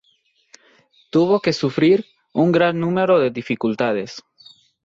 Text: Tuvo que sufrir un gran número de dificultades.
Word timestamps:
Tuvo 1.11 1.41
que 1.41 1.53
sufrir 1.53 2.07
un 2.33 2.51
gran 2.51 2.79
número 2.79 3.19
de 3.19 3.29
dificultades. 3.29 4.23